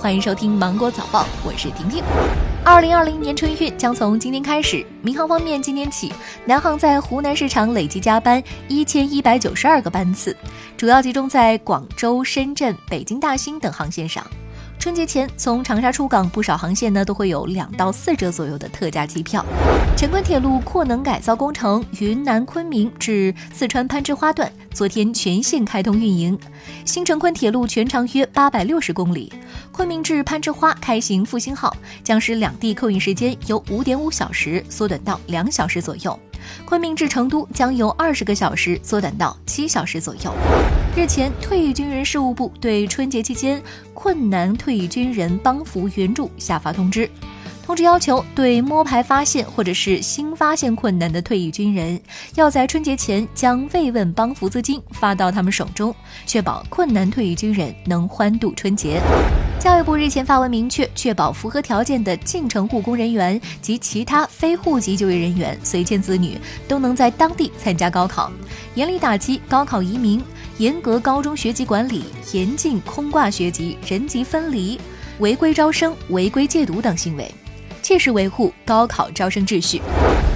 [0.00, 2.02] 欢迎收听《芒果早报》，我是婷婷。
[2.64, 4.82] 二零二零年春运将从今天开始。
[5.02, 6.10] 民航方面，今天起，
[6.46, 10.34] 南航在湖南市场累计加班一千一百九十二个班次，
[10.74, 14.26] 主要集中在广州、深圳、北京大兴等航线上。
[14.80, 19.44] 春节前，从长沙出港不少航线呢都会有两到四折左右的特价机票。
[19.94, 26.38] 成昆铁路扩能改造工程云南昆明至四川攀枝花段昨天全线开通运营，
[26.86, 29.30] 新成昆铁路全长约八百六十公里，
[29.70, 36.18] 昆明至攀枝花开行复兴号，将使两地客运时间由五点五小时缩短到两小时左右。
[36.64, 40.32] 昆明至成都将由二十个小时缩短到七小时左右。
[40.96, 43.62] 日前，退役军人事务部对春节期间
[43.94, 47.08] 困难退役军人帮扶援助下发通知，
[47.64, 52.00] 通知要求对摸排发现或者是新发现困难的退役军人，
[52.34, 55.94] 要在春节前将慰问帮扶资金发到他们手中，
[56.26, 59.00] 确保困难退役军人能欢度春节。
[59.60, 68.32] 教育部日前发文明确，确保符合条件的进城务工人员及其他非户籍就业人员随迁子女都能在当地参加高考，
[68.74, 70.24] 严厉打击高考移民，
[70.56, 74.80] 严格高中学籍管理，严禁空挂学籍、人籍分离、
[75.18, 77.30] 违规招生、违规戒毒等行为，
[77.90, 79.82] 切实维护高考招生秩序。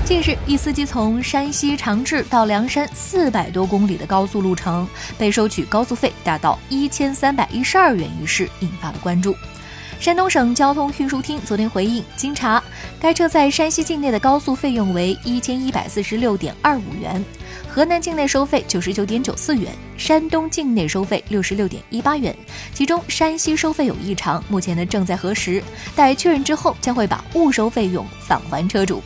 [0.04, 4.84] 近日，一司机从山西长治到凉山四百多公里的高速路程，
[5.16, 9.36] 被收取高速费达到一千三百一十二元一事，引发了关注。
[10.00, 12.60] 山东省交通运输厅昨天回应，经查，
[12.98, 17.24] 该车在山西境内的高速费用为一千一百四十六点二五元，
[17.74, 22.32] 河南境内收费九十九点九四元，山东境内收费六十六点一八元，
[22.72, 25.60] 其中山西收费有异常，目前呢正在核实，
[25.96, 29.02] 待确认之后将会把误收费用返还车主。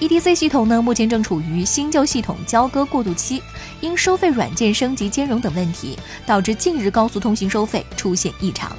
[0.00, 3.40] ETC 系统呢，目前正处于新旧系统交割过渡期，
[3.80, 5.96] 因收费软件升级兼容等问题，
[6.26, 8.76] 导致近日高速通行收费出现异常。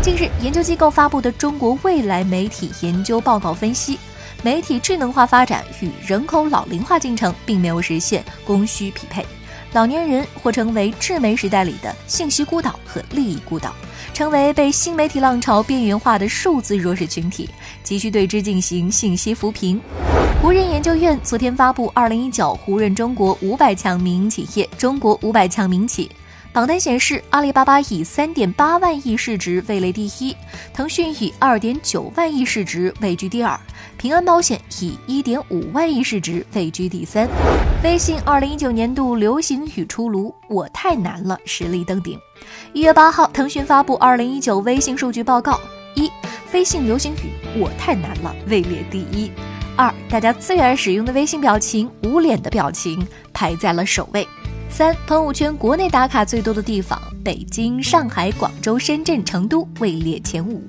[0.00, 3.98] 近日，研究机构发布的《中国未来媒体研究报告》分析，
[4.46, 9.26] 媒体智能化发展与人口老龄化进程并没有实现供需匹配，
[9.72, 13.74] 老年人或成为智媒时代里的信息孤岛和利益孤岛，
[14.14, 17.50] 成为被新媒体浪潮边缘化的数字弱势群体，
[17.82, 19.80] 急需对之进行信息扶贫。
[20.40, 26.08] 胡润研究院昨天发布《二零一九胡润中国五百强民营企业中国五百强民企》
[26.56, 30.34] 榜单显示，阿里巴巴以三点八万亿市值位列第一，
[30.72, 33.60] 腾讯以二点九万亿市值位居第二，
[33.98, 37.28] 平安保险以一点五万亿市值位居第三。
[37.84, 42.18] 微信二零一九年度流行语出炉，我太难了实力登顶。
[42.72, 45.60] 一月八号，腾讯发布二零一九微信数据报告，
[45.94, 46.10] 一，
[46.54, 49.30] 微信流行语我太难了位列第一。
[49.76, 54.26] 二，大家最爱使用的微信表情“捂脸”的表情排在了首位。
[54.76, 60.62] 三，朋友圈国内打卡最多的地方，北京、上海、广州、深圳、成都位列前五。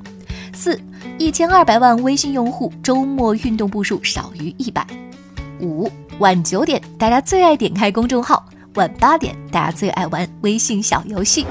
[0.54, 0.80] 四，
[1.18, 4.88] 一千二百万微信用户周末运动步数少于一百。
[5.60, 8.46] 五，晚九点大家最爱点开公众号。
[8.76, 11.46] 晚八点，大家最爱玩微信小游戏。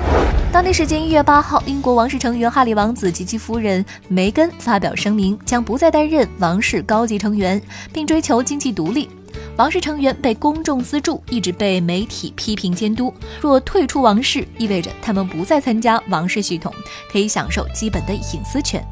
[0.51, 7.61] 当地时间一月八号，英国王室成员哈里王子及其夫人梅根发表声明，将不再担任王室高级成员，
[7.93, 9.11] 并追求经济独立。
[9.57, 13.13] 王室成员被公众资助，一直被媒体批评监督。
[13.41, 16.73] 若退出王室，意味着他们不再参加王室系统，
[17.11, 18.87] 可以享受基本的隐私权。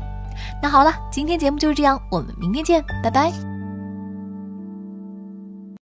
[0.63, 3.54] 那好了，今天节目就是这样，我们明天见，拜拜。